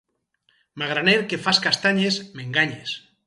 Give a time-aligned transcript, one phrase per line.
[0.83, 2.99] Magraner que fas castanyes, m'enganyes.